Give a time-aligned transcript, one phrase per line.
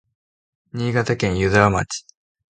[0.73, 2.05] 新潟県湯沢町